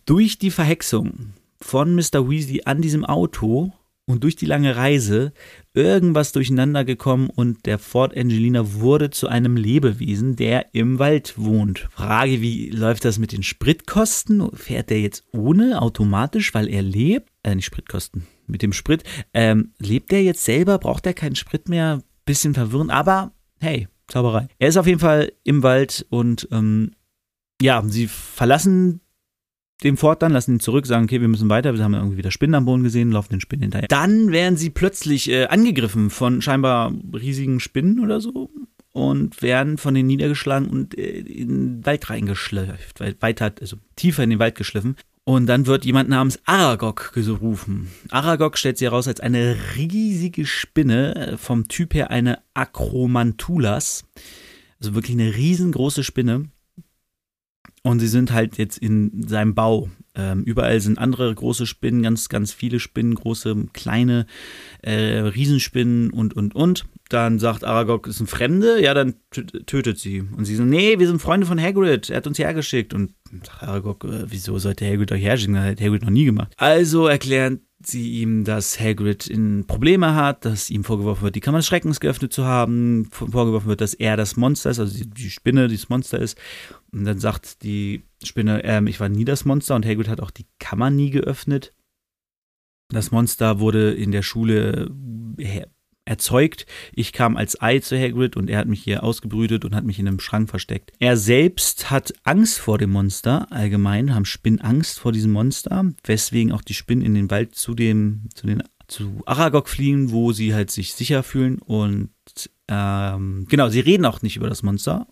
durch 0.04 0.38
die 0.38 0.50
Verhexung 0.50 1.34
von 1.60 1.94
Mr. 1.94 2.28
Weasley 2.28 2.62
an 2.64 2.82
diesem 2.82 3.04
Auto 3.04 3.72
und 4.06 4.24
durch 4.24 4.36
die 4.36 4.46
lange 4.46 4.76
Reise 4.76 5.32
irgendwas 5.74 6.32
durcheinander 6.32 6.84
gekommen 6.84 7.28
und 7.28 7.66
der 7.66 7.78
Fort 7.78 8.16
Angelina 8.16 8.74
wurde 8.74 9.10
zu 9.10 9.28
einem 9.28 9.56
Lebewesen, 9.56 10.36
der 10.36 10.74
im 10.74 10.98
Wald 10.98 11.34
wohnt. 11.36 11.88
Frage, 11.90 12.40
wie 12.40 12.70
läuft 12.70 13.04
das 13.04 13.18
mit 13.18 13.32
den 13.32 13.42
Spritkosten? 13.42 14.50
Fährt 14.54 14.90
der 14.90 15.00
jetzt 15.00 15.24
ohne 15.32 15.82
automatisch, 15.82 16.54
weil 16.54 16.68
er 16.68 16.82
lebt? 16.82 17.30
Äh, 17.42 17.54
nicht 17.56 17.66
Spritkosten, 17.66 18.26
mit 18.46 18.62
dem 18.62 18.72
Sprit. 18.72 19.02
Ähm, 19.34 19.72
lebt 19.78 20.12
der 20.12 20.22
jetzt 20.22 20.44
selber? 20.44 20.78
Braucht 20.78 21.06
er 21.06 21.14
keinen 21.14 21.36
Sprit 21.36 21.68
mehr? 21.68 22.02
Bisschen 22.24 22.54
verwirrend, 22.54 22.90
aber 22.90 23.32
hey, 23.60 23.88
Zauberei. 24.08 24.48
Er 24.58 24.68
ist 24.68 24.76
auf 24.76 24.86
jeden 24.86 25.00
Fall 25.00 25.32
im 25.42 25.62
Wald 25.62 26.06
und 26.10 26.48
ähm, 26.52 26.92
ja, 27.60 27.82
sie 27.86 28.06
verlassen 28.06 29.00
dem 29.82 29.96
Fort 29.96 30.22
dann, 30.22 30.32
lassen 30.32 30.54
ihn 30.54 30.60
zurück, 30.60 30.86
sagen, 30.86 31.04
okay, 31.04 31.20
wir 31.20 31.28
müssen 31.28 31.50
weiter, 31.50 31.74
wir 31.74 31.84
haben 31.84 31.94
irgendwie 31.94 32.16
wieder 32.16 32.30
Spinnen 32.30 32.54
am 32.54 32.64
Boden 32.64 32.82
gesehen, 32.82 33.12
laufen 33.12 33.34
den 33.34 33.40
Spinnen 33.40 33.64
hinterher. 33.64 33.88
Dann 33.88 34.32
werden 34.32 34.56
sie 34.56 34.70
plötzlich 34.70 35.30
äh, 35.30 35.46
angegriffen 35.46 36.10
von 36.10 36.40
scheinbar 36.40 36.92
riesigen 37.12 37.60
Spinnen 37.60 38.00
oder 38.00 38.20
so 38.20 38.50
und 38.92 39.42
werden 39.42 39.76
von 39.76 39.94
denen 39.94 40.06
niedergeschlagen 40.06 40.68
und 40.68 40.96
äh, 40.96 41.18
in 41.18 41.48
den 41.48 41.86
Wald 41.86 42.08
reingeschleift, 42.08 43.00
weiter, 43.20 43.52
also 43.60 43.76
tiefer 43.94 44.24
in 44.24 44.30
den 44.30 44.38
Wald 44.38 44.54
geschliffen. 44.54 44.96
Und 45.28 45.46
dann 45.46 45.66
wird 45.66 45.84
jemand 45.84 46.08
namens 46.08 46.38
Aragog 46.46 47.10
gerufen. 47.12 47.90
Aragog 48.10 48.56
stellt 48.56 48.78
sich 48.78 48.86
heraus 48.86 49.08
als 49.08 49.18
eine 49.18 49.56
riesige 49.76 50.46
Spinne, 50.46 51.16
äh, 51.16 51.36
vom 51.36 51.66
Typ 51.66 51.94
her 51.94 52.10
eine 52.10 52.38
Acromantulas. 52.54 54.04
Also 54.78 54.94
wirklich 54.94 55.16
eine 55.16 55.34
riesengroße 55.34 56.04
Spinne. 56.04 56.48
Und 57.86 58.00
sie 58.00 58.08
sind 58.08 58.32
halt 58.32 58.58
jetzt 58.58 58.78
in 58.78 59.28
seinem 59.28 59.54
Bau. 59.54 59.88
Ähm, 60.16 60.42
überall 60.42 60.80
sind 60.80 60.98
andere 60.98 61.32
große 61.32 61.66
Spinnen, 61.66 62.02
ganz, 62.02 62.28
ganz 62.28 62.52
viele 62.52 62.80
Spinnen, 62.80 63.14
große, 63.14 63.68
kleine, 63.74 64.26
äh, 64.82 65.18
Riesenspinnen 65.20 66.10
und, 66.10 66.34
und, 66.34 66.56
und. 66.56 66.86
Dann 67.10 67.38
sagt 67.38 67.62
Aragog, 67.62 68.08
ist 68.08 68.18
ein 68.18 68.26
Fremde, 68.26 68.82
ja, 68.82 68.92
dann 68.92 69.14
tötet 69.66 70.00
sie. 70.00 70.22
Und 70.36 70.46
sie 70.46 70.56
so, 70.56 70.64
nee, 70.64 70.98
wir 70.98 71.06
sind 71.06 71.22
Freunde 71.22 71.46
von 71.46 71.62
Hagrid, 71.62 72.10
er 72.10 72.16
hat 72.16 72.26
uns 72.26 72.40
hergeschickt. 72.40 72.92
Und 72.92 73.12
sagt 73.30 73.62
Aragog, 73.62 74.02
äh, 74.02 74.24
wieso 74.26 74.58
sollte 74.58 74.84
Hagrid 74.84 75.12
euch 75.12 75.22
herschicken? 75.22 75.54
Das 75.54 75.66
hat 75.66 75.80
Hagrid 75.80 76.02
noch 76.02 76.10
nie 76.10 76.24
gemacht. 76.24 76.54
Also 76.56 77.06
erklären 77.06 77.60
sie 77.84 78.20
ihm, 78.20 78.44
dass 78.44 78.80
Hagrid 78.80 79.26
in 79.26 79.66
Probleme 79.66 80.14
hat, 80.14 80.44
dass 80.44 80.70
ihm 80.70 80.82
vorgeworfen 80.82 81.22
wird, 81.22 81.36
die 81.36 81.40
Kammer 81.40 81.58
des 81.58 81.66
Schreckens 81.66 82.00
geöffnet 82.00 82.32
zu 82.32 82.44
haben, 82.44 83.08
vorgeworfen 83.12 83.68
wird, 83.68 83.80
dass 83.80 83.94
er 83.94 84.16
das 84.16 84.36
Monster 84.36 84.70
ist, 84.70 84.80
also 84.80 85.04
die 85.04 85.30
Spinne, 85.30 85.68
die 85.68 85.76
das 85.76 85.88
Monster 85.88 86.18
ist. 86.18 86.36
Und 86.92 87.04
dann 87.04 87.18
sagt 87.18 87.62
die 87.62 88.02
Spinne, 88.22 88.64
ähm, 88.64 88.86
ich 88.86 89.00
war 89.00 89.08
nie 89.08 89.24
das 89.24 89.44
Monster 89.44 89.74
und 89.74 89.86
Hagrid 89.86 90.08
hat 90.08 90.20
auch 90.20 90.30
die 90.30 90.46
Kammer 90.58 90.90
nie 90.90 91.10
geöffnet. 91.10 91.72
Das 92.88 93.10
Monster 93.10 93.58
wurde 93.58 93.92
in 93.92 94.12
der 94.12 94.22
Schule 94.22 94.90
erzeugt. 96.04 96.66
Ich 96.92 97.12
kam 97.12 97.36
als 97.36 97.60
Ei 97.60 97.80
zu 97.80 97.98
Hagrid 97.98 98.36
und 98.36 98.48
er 98.48 98.58
hat 98.58 98.68
mich 98.68 98.82
hier 98.82 99.02
ausgebrütet 99.02 99.64
und 99.64 99.74
hat 99.74 99.84
mich 99.84 99.98
in 99.98 100.06
einem 100.06 100.20
Schrank 100.20 100.48
versteckt. 100.48 100.92
Er 101.00 101.16
selbst 101.16 101.90
hat 101.90 102.14
Angst 102.22 102.60
vor 102.60 102.78
dem 102.78 102.90
Monster. 102.90 103.48
Allgemein 103.50 104.14
haben 104.14 104.24
Spinnen 104.24 104.60
Angst 104.60 105.00
vor 105.00 105.12
diesem 105.12 105.32
Monster, 105.32 105.92
weswegen 106.04 106.52
auch 106.52 106.62
die 106.62 106.74
Spinnen 106.74 107.04
in 107.04 107.14
den 107.14 107.30
Wald 107.30 107.56
zu 107.56 107.74
dem, 107.74 108.28
zu 108.34 108.46
den 108.46 108.62
zu 108.88 109.20
Aragog 109.26 109.68
fliehen, 109.68 110.12
wo 110.12 110.32
sie 110.32 110.54
halt 110.54 110.70
sich 110.70 110.94
sicher 110.94 111.24
fühlen 111.24 111.58
und 111.58 112.10
ähm, 112.68 113.46
genau, 113.48 113.68
sie 113.68 113.80
reden 113.80 114.06
auch 114.06 114.22
nicht 114.22 114.36
über 114.36 114.48
das 114.48 114.62
Monster. 114.62 115.08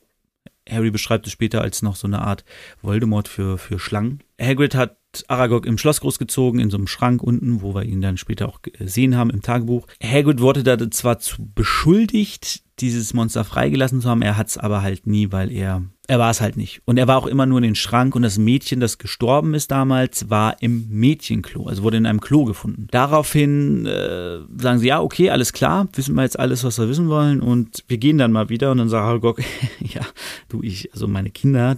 Harry 0.68 0.90
beschreibt 0.90 1.26
es 1.26 1.32
später 1.32 1.60
als 1.60 1.82
noch 1.82 1.96
so 1.96 2.06
eine 2.06 2.22
Art 2.22 2.44
Voldemort 2.82 3.28
für, 3.28 3.58
für 3.58 3.78
Schlangen. 3.78 4.22
Hagrid 4.40 4.74
hat 4.74 4.96
Aragog 5.28 5.66
im 5.66 5.78
Schloss 5.78 6.00
großgezogen, 6.00 6.60
in 6.60 6.70
so 6.70 6.76
einem 6.76 6.86
Schrank 6.86 7.22
unten, 7.22 7.62
wo 7.62 7.74
wir 7.74 7.84
ihn 7.84 8.00
dann 8.00 8.16
später 8.16 8.48
auch 8.48 8.62
gesehen 8.62 9.16
haben 9.16 9.30
im 9.30 9.42
Tagebuch. 9.42 9.86
Hagrid 10.02 10.40
wurde 10.40 10.62
da 10.62 10.90
zwar 10.90 11.18
zu 11.18 11.48
beschuldigt, 11.54 12.62
dieses 12.80 13.14
Monster 13.14 13.44
freigelassen 13.44 14.00
zu 14.00 14.08
haben, 14.08 14.22
er 14.22 14.36
hat 14.36 14.48
es 14.48 14.58
aber 14.58 14.82
halt 14.82 15.06
nie, 15.06 15.30
weil 15.30 15.52
er, 15.52 15.82
er 16.08 16.18
war 16.18 16.30
es 16.30 16.40
halt 16.40 16.56
nicht. 16.56 16.82
Und 16.84 16.96
er 16.96 17.06
war 17.06 17.18
auch 17.18 17.26
immer 17.26 17.46
nur 17.46 17.58
in 17.58 17.64
den 17.64 17.74
Schrank 17.74 18.16
und 18.16 18.22
das 18.22 18.36
Mädchen, 18.36 18.80
das 18.80 18.98
gestorben 18.98 19.54
ist 19.54 19.70
damals, 19.70 20.28
war 20.28 20.60
im 20.60 20.88
Mädchenklo, 20.88 21.66
also 21.66 21.82
wurde 21.84 21.98
in 21.98 22.06
einem 22.06 22.20
Klo 22.20 22.44
gefunden. 22.44 22.88
Daraufhin 22.90 23.86
äh, 23.86 24.40
sagen 24.60 24.80
sie, 24.80 24.88
ja, 24.88 25.00
okay, 25.00 25.30
alles 25.30 25.52
klar, 25.52 25.88
wissen 25.94 26.14
wir 26.14 26.22
jetzt 26.22 26.38
alles, 26.38 26.64
was 26.64 26.78
wir 26.78 26.88
wissen 26.88 27.08
wollen 27.08 27.40
und 27.40 27.84
wir 27.86 27.98
gehen 27.98 28.18
dann 28.18 28.32
mal 28.32 28.48
wieder 28.48 28.72
und 28.72 28.78
dann 28.78 28.88
sagt 28.88 29.04
Aragog, 29.04 29.40
ja, 29.80 30.02
du, 30.48 30.62
ich, 30.62 30.92
also 30.92 31.06
meine 31.06 31.30
Kinder, 31.30 31.76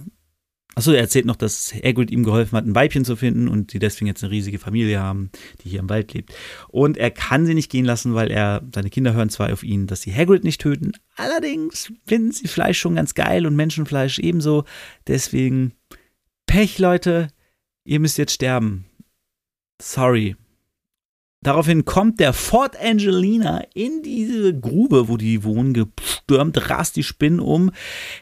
Achso, 0.77 0.91
er 0.91 0.99
erzählt 0.99 1.25
noch, 1.25 1.35
dass 1.35 1.73
Hagrid 1.73 2.11
ihm 2.11 2.23
geholfen 2.23 2.55
hat, 2.55 2.67
ein 2.67 2.75
Weibchen 2.75 3.03
zu 3.03 3.15
finden 3.15 3.47
und 3.47 3.73
die 3.73 3.79
deswegen 3.79 4.05
jetzt 4.05 4.23
eine 4.23 4.29
riesige 4.29 4.59
Familie 4.59 4.99
haben, 4.99 5.31
die 5.63 5.69
hier 5.69 5.79
im 5.79 5.89
Wald 5.89 6.13
lebt. 6.13 6.31
Und 6.67 6.97
er 6.97 7.09
kann 7.09 7.47
sie 7.47 7.55
nicht 7.55 7.71
gehen 7.71 7.83
lassen, 7.83 8.13
weil 8.13 8.29
er, 8.29 8.61
seine 8.75 8.91
Kinder 8.91 9.13
hören 9.13 9.31
zwar 9.31 9.51
auf 9.51 9.63
ihn, 9.63 9.87
dass 9.87 10.03
sie 10.03 10.13
Hagrid 10.13 10.43
nicht 10.43 10.61
töten, 10.61 10.91
allerdings 11.15 11.91
finden 12.05 12.31
sie 12.31 12.47
Fleisch 12.47 12.79
schon 12.79 12.93
ganz 12.93 13.15
geil 13.15 13.47
und 13.47 13.55
Menschenfleisch 13.55 14.19
ebenso. 14.19 14.65
Deswegen 15.07 15.73
Pech, 16.45 16.77
Leute, 16.77 17.29
ihr 17.83 17.99
müsst 17.99 18.19
jetzt 18.19 18.33
sterben. 18.33 18.85
Sorry. 19.81 20.35
Daraufhin 21.47 21.85
kommt 21.85 22.19
der 22.19 22.33
Fort 22.33 22.75
Angelina 22.77 23.61
in 23.73 24.03
diese 24.03 24.53
Grube, 24.59 25.07
wo 25.07 25.15
die 25.15 25.45
wohnen, 25.45 25.73
gestürmt, 25.73 26.69
rast 26.69 26.97
die 26.97 27.03
Spinnen 27.03 27.39
um. 27.39 27.71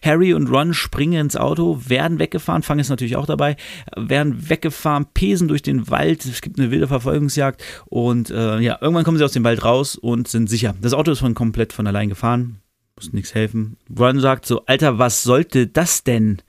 Harry 0.04 0.36
und 0.36 0.48
Ron 0.48 0.76
springen 0.76 1.22
ins 1.22 1.36
Auto, 1.36 1.82
werden 1.88 2.20
weggefahren, 2.20 2.62
fangen 2.62 2.82
es 2.82 2.90
natürlich 2.90 3.16
auch 3.16 3.26
dabei, 3.26 3.56
werden 3.96 4.48
weggefahren, 4.48 5.08
pesen 5.16 5.48
durch 5.48 5.64
den 5.64 5.90
Wald. 5.90 6.24
Es 6.24 6.42
gibt 6.42 6.60
eine 6.60 6.70
wilde 6.70 6.88
Verfolgungsjagd 6.88 7.64
und 7.86 8.30
äh, 8.30 8.60
ja, 8.60 8.78
irgendwann 8.80 9.06
kommen 9.06 9.18
sie 9.18 9.26
aus 9.26 9.32
dem 9.32 9.44
Wald 9.44 9.66
raus 9.66 9.96
und 9.96 10.28
sind 10.28 10.48
sicher. 10.48 10.76
Das 10.80 10.94
Auto 10.94 11.12
ist 11.12 11.18
von 11.18 11.34
komplett 11.34 11.74
von 11.74 11.88
allein 11.88 12.10
gefahren, 12.10 12.60
muss 12.96 13.12
nichts 13.12 13.34
helfen. 13.34 13.78
Ron 13.98 14.20
sagt 14.20 14.46
so, 14.46 14.68
Alter, 14.68 15.00
was 15.00 15.24
sollte 15.24 15.66
das 15.66 16.04
denn? 16.04 16.44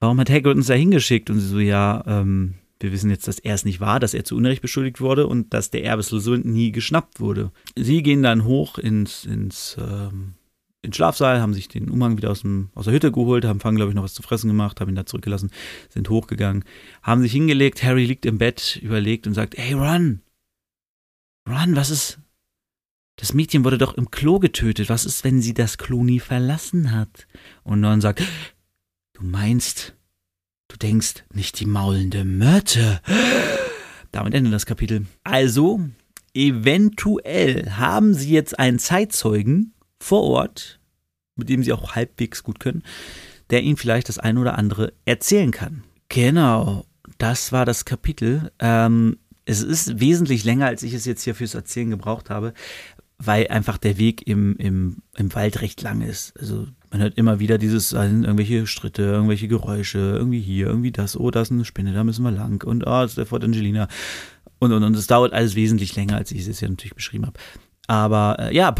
Warum 0.00 0.18
hat 0.18 0.30
Hagrid 0.30 0.56
uns 0.56 0.68
da 0.68 0.72
hingeschickt? 0.72 1.28
Und 1.28 1.40
sie 1.40 1.48
so, 1.48 1.58
ja, 1.58 2.02
ähm, 2.06 2.54
wir 2.82 2.92
wissen 2.92 3.10
jetzt, 3.10 3.28
dass 3.28 3.38
er 3.38 3.54
es 3.54 3.64
nicht 3.64 3.80
war, 3.80 4.00
dass 4.00 4.14
er 4.14 4.24
zu 4.24 4.36
Unrecht 4.36 4.62
beschuldigt 4.62 5.00
wurde 5.00 5.26
und 5.26 5.54
dass 5.54 5.70
der 5.70 5.84
Erbeslusund 5.84 6.44
nie 6.44 6.72
geschnappt 6.72 7.20
wurde. 7.20 7.52
Sie 7.76 8.02
gehen 8.02 8.22
dann 8.22 8.44
hoch 8.44 8.78
ins, 8.78 9.24
ins, 9.24 9.76
ähm, 9.78 10.34
ins 10.82 10.96
Schlafsaal, 10.96 11.40
haben 11.40 11.54
sich 11.54 11.68
den 11.68 11.88
Umhang 11.88 12.16
wieder 12.16 12.30
aus, 12.30 12.42
dem, 12.42 12.70
aus 12.74 12.86
der 12.86 12.94
Hütte 12.94 13.12
geholt, 13.12 13.44
haben 13.44 13.60
fangen, 13.60 13.76
glaube 13.76 13.90
ich, 13.90 13.94
noch 13.94 14.02
was 14.02 14.14
zu 14.14 14.22
fressen 14.22 14.48
gemacht, 14.48 14.80
haben 14.80 14.88
ihn 14.90 14.96
da 14.96 15.06
zurückgelassen, 15.06 15.50
sind 15.88 16.10
hochgegangen, 16.10 16.64
haben 17.02 17.22
sich 17.22 17.32
hingelegt. 17.32 17.82
Harry 17.82 18.04
liegt 18.04 18.26
im 18.26 18.38
Bett, 18.38 18.78
überlegt 18.82 19.26
und 19.26 19.34
sagt: 19.34 19.56
Hey, 19.56 19.74
Run! 19.74 20.20
Run, 21.48 21.76
was 21.76 21.90
ist. 21.90 22.18
Das 23.16 23.34
Mädchen 23.34 23.64
wurde 23.64 23.78
doch 23.78 23.94
im 23.94 24.10
Klo 24.10 24.38
getötet. 24.38 24.88
Was 24.88 25.04
ist, 25.04 25.22
wenn 25.22 25.40
sie 25.40 25.54
das 25.54 25.78
Klo 25.78 26.02
nie 26.02 26.20
verlassen 26.20 26.92
hat? 26.92 27.26
Und 27.62 27.84
Ron 27.84 28.00
sagt: 28.00 28.22
Du 29.12 29.24
meinst, 29.24 29.94
Du 30.72 30.78
denkst, 30.78 31.24
nicht 31.34 31.60
die 31.60 31.66
maulende 31.66 32.24
Myrte. 32.24 33.02
Damit 34.10 34.32
endet 34.32 34.54
das 34.54 34.64
Kapitel. 34.64 35.04
Also, 35.22 35.80
eventuell 36.32 37.72
haben 37.72 38.14
sie 38.14 38.30
jetzt 38.30 38.58
einen 38.58 38.78
Zeitzeugen 38.78 39.74
vor 40.00 40.22
Ort, 40.22 40.80
mit 41.36 41.50
dem 41.50 41.62
sie 41.62 41.74
auch 41.74 41.94
halbwegs 41.94 42.42
gut 42.42 42.58
können, 42.58 42.84
der 43.50 43.62
ihnen 43.62 43.76
vielleicht 43.76 44.08
das 44.08 44.18
eine 44.18 44.40
oder 44.40 44.56
andere 44.56 44.94
erzählen 45.04 45.50
kann. 45.50 45.84
Genau, 46.08 46.86
das 47.18 47.52
war 47.52 47.66
das 47.66 47.84
Kapitel. 47.84 48.50
Ähm, 48.58 49.18
es 49.44 49.60
ist 49.62 50.00
wesentlich 50.00 50.42
länger, 50.42 50.68
als 50.68 50.82
ich 50.82 50.94
es 50.94 51.04
jetzt 51.04 51.22
hier 51.22 51.34
fürs 51.34 51.54
Erzählen 51.54 51.90
gebraucht 51.90 52.30
habe, 52.30 52.54
weil 53.18 53.48
einfach 53.48 53.76
der 53.76 53.98
Weg 53.98 54.26
im, 54.26 54.56
im, 54.56 55.02
im 55.18 55.34
Wald 55.34 55.60
recht 55.60 55.82
lang 55.82 56.00
ist. 56.00 56.32
Also 56.40 56.66
man 56.92 57.00
hört 57.00 57.16
immer 57.16 57.40
wieder 57.40 57.56
dieses, 57.56 57.92
irgendwelche 57.92 58.66
Schritte, 58.66 59.02
irgendwelche 59.02 59.48
Geräusche, 59.48 59.98
irgendwie 59.98 60.40
hier, 60.40 60.66
irgendwie 60.66 60.92
das, 60.92 61.18
oh, 61.18 61.30
da 61.30 61.40
ist 61.40 61.50
eine 61.50 61.64
Spinne, 61.64 61.94
da 61.94 62.04
müssen 62.04 62.22
wir 62.22 62.30
lang 62.30 62.62
und 62.64 62.82
oh, 62.82 63.00
das 63.00 63.12
ist 63.12 63.18
der 63.18 63.26
Fort 63.26 63.42
Angelina 63.42 63.88
und 64.58 64.72
und 64.72 64.84
und. 64.84 64.94
Es 64.94 65.06
dauert 65.06 65.32
alles 65.32 65.54
wesentlich 65.54 65.96
länger, 65.96 66.16
als 66.16 66.30
ich 66.30 66.46
es 66.46 66.60
ja 66.60 66.68
natürlich 66.68 66.94
beschrieben 66.94 67.26
habe. 67.26 67.40
Aber 67.86 68.36
äh, 68.38 68.54
ja, 68.54 68.74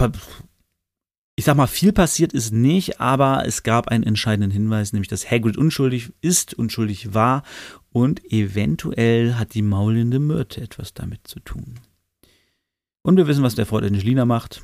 ich 1.37 1.47
sag 1.47 1.57
mal, 1.57 1.67
viel 1.67 1.93
passiert 1.93 2.35
ist 2.35 2.53
nicht, 2.53 3.01
aber 3.01 3.47
es 3.47 3.63
gab 3.63 3.89
einen 3.89 4.05
entscheidenden 4.05 4.51
Hinweis, 4.51 4.93
nämlich 4.93 5.09
dass 5.09 5.31
Hagrid 5.31 5.57
unschuldig 5.57 6.13
ist, 6.21 6.53
unschuldig 6.53 7.15
war 7.15 7.43
und 7.91 8.23
eventuell 8.31 9.35
hat 9.35 9.55
die 9.55 9.63
maulende 9.63 10.19
Myrte 10.19 10.61
etwas 10.61 10.93
damit 10.93 11.27
zu 11.27 11.41
tun. 11.41 11.81
Und 13.03 13.17
wir 13.17 13.27
wissen, 13.27 13.43
was 13.43 13.55
der 13.55 13.67
Fort 13.67 13.85
Angelina 13.85 14.27
macht. 14.27 14.63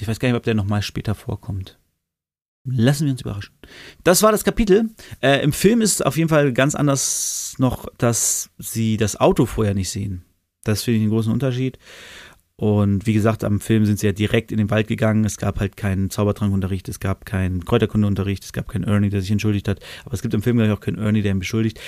Ich 0.00 0.06
weiß 0.06 0.20
gar 0.20 0.28
nicht, 0.28 0.36
ob 0.36 0.44
der 0.44 0.54
nochmal 0.54 0.82
später 0.82 1.14
vorkommt. 1.16 1.78
Lassen 2.66 3.04
wir 3.04 3.12
uns 3.12 3.20
überraschen. 3.20 3.54
Das 4.04 4.22
war 4.22 4.32
das 4.32 4.42
Kapitel. 4.42 4.88
Äh, 5.20 5.42
Im 5.42 5.52
Film 5.52 5.82
ist 5.82 5.94
es 5.94 6.02
auf 6.02 6.16
jeden 6.16 6.30
Fall 6.30 6.52
ganz 6.54 6.74
anders 6.74 7.54
noch, 7.58 7.86
dass 7.98 8.50
sie 8.58 8.96
das 8.96 9.20
Auto 9.20 9.44
vorher 9.44 9.74
nicht 9.74 9.90
sehen. 9.90 10.24
Das 10.64 10.82
finde 10.82 10.96
ich 10.96 11.02
einen 11.02 11.10
großen 11.10 11.32
Unterschied. 11.32 11.78
Und 12.56 13.06
wie 13.06 13.12
gesagt, 13.12 13.44
am 13.44 13.60
Film 13.60 13.84
sind 13.84 13.98
sie 13.98 14.06
ja 14.06 14.12
direkt 14.12 14.50
in 14.50 14.58
den 14.58 14.70
Wald 14.70 14.88
gegangen. 14.88 15.24
Es 15.24 15.36
gab 15.36 15.60
halt 15.60 15.76
keinen 15.76 16.08
Zaubertrankunterricht, 16.08 16.88
es 16.88 17.00
gab 17.00 17.26
keinen 17.26 17.64
Kräuterkundeunterricht, 17.64 18.44
es 18.44 18.52
gab 18.52 18.68
keinen 18.68 18.84
Ernie, 18.84 19.10
der 19.10 19.20
sich 19.20 19.30
entschuldigt 19.30 19.68
hat. 19.68 19.80
Aber 20.04 20.14
es 20.14 20.22
gibt 20.22 20.32
im 20.32 20.42
Film 20.42 20.56
gleich 20.56 20.70
auch 20.70 20.80
keinen 20.80 20.98
Ernie, 20.98 21.20
der 21.20 21.32
ihn 21.32 21.40
beschuldigt. 21.40 21.78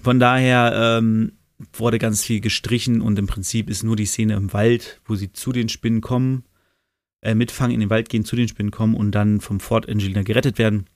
Von 0.00 0.20
daher 0.20 1.00
ähm, 1.00 1.32
wurde 1.72 1.98
ganz 1.98 2.22
viel 2.22 2.40
gestrichen 2.40 3.00
und 3.00 3.18
im 3.18 3.26
Prinzip 3.26 3.68
ist 3.68 3.82
nur 3.82 3.96
die 3.96 4.06
Szene 4.06 4.34
im 4.34 4.52
Wald, 4.52 5.00
wo 5.06 5.16
sie 5.16 5.32
zu 5.32 5.50
den 5.50 5.68
Spinnen 5.68 6.02
kommen 6.02 6.44
äh, 7.24 7.34
mitfangen, 7.34 7.74
in 7.74 7.80
den 7.80 7.90
Wald 7.90 8.08
gehen, 8.08 8.24
zu 8.24 8.36
den 8.36 8.48
Spinnen 8.48 8.70
kommen 8.70 8.94
und 8.94 9.12
dann 9.12 9.40
vom 9.40 9.60
Fort 9.60 9.88
Angelina 9.88 10.22
gerettet 10.22 10.58
werden. 10.58 10.86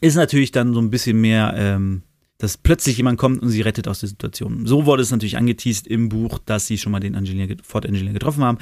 Ist 0.00 0.16
natürlich 0.16 0.52
dann 0.52 0.74
so 0.74 0.80
ein 0.80 0.90
bisschen 0.90 1.20
mehr, 1.20 1.54
ähm, 1.56 2.02
dass 2.38 2.56
plötzlich 2.56 2.96
jemand 2.96 3.18
kommt 3.18 3.42
und 3.42 3.48
sie 3.48 3.62
rettet 3.62 3.88
aus 3.88 4.00
der 4.00 4.08
Situation. 4.08 4.64
So 4.64 4.86
wurde 4.86 5.02
es 5.02 5.10
natürlich 5.10 5.36
angeteased 5.36 5.86
im 5.86 6.08
Buch, 6.08 6.38
dass 6.38 6.66
sie 6.66 6.78
schon 6.78 6.92
mal 6.92 7.00
den 7.00 7.16
Angelina, 7.16 7.52
Fort 7.62 7.84
Angelina 7.84 8.12
getroffen 8.12 8.44
haben 8.44 8.58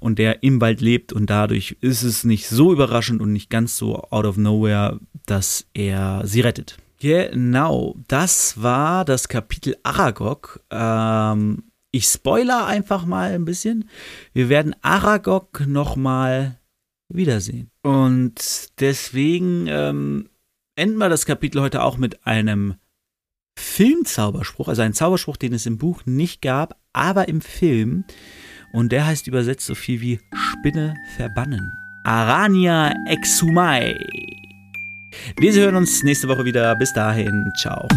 und 0.00 0.18
der 0.18 0.42
im 0.42 0.60
Wald 0.60 0.80
lebt 0.80 1.12
und 1.12 1.30
dadurch 1.30 1.76
ist 1.80 2.02
es 2.02 2.24
nicht 2.24 2.48
so 2.48 2.72
überraschend 2.72 3.20
und 3.20 3.32
nicht 3.32 3.48
ganz 3.48 3.76
so 3.76 4.02
out 4.10 4.26
of 4.26 4.36
nowhere, 4.36 4.98
dass 5.26 5.66
er 5.74 6.22
sie 6.26 6.40
rettet. 6.40 6.76
Genau, 6.98 7.96
das 8.08 8.60
war 8.62 9.04
das 9.04 9.28
Kapitel 9.28 9.76
Aragog. 9.84 10.60
Ähm, 10.70 11.69
ich 11.90 12.04
spoiler 12.04 12.66
einfach 12.66 13.04
mal 13.04 13.32
ein 13.32 13.44
bisschen. 13.44 13.88
Wir 14.32 14.48
werden 14.48 14.76
Aragog 14.82 15.66
nochmal 15.66 16.58
wiedersehen. 17.08 17.70
Und 17.82 18.70
deswegen 18.78 19.66
ähm, 19.68 20.28
enden 20.76 20.98
wir 20.98 21.08
das 21.08 21.26
Kapitel 21.26 21.60
heute 21.60 21.82
auch 21.82 21.98
mit 21.98 22.26
einem 22.26 22.74
Filmzauberspruch, 23.58 24.68
also 24.68 24.82
ein 24.82 24.94
Zauberspruch, 24.94 25.36
den 25.36 25.52
es 25.52 25.66
im 25.66 25.78
Buch 25.78 26.02
nicht 26.06 26.40
gab, 26.40 26.78
aber 26.92 27.28
im 27.28 27.40
Film. 27.40 28.04
Und 28.72 28.92
der 28.92 29.06
heißt 29.06 29.26
übersetzt 29.26 29.66
so 29.66 29.74
viel 29.74 30.00
wie 30.00 30.20
Spinne 30.32 30.94
verbannen. 31.16 31.72
Arania 32.04 32.94
exumai. 33.06 33.98
Wir 35.38 35.52
hören 35.52 35.76
uns 35.76 36.02
nächste 36.02 36.28
Woche 36.28 36.44
wieder. 36.44 36.74
Bis 36.76 36.92
dahin, 36.92 37.50
ciao. 37.60 37.88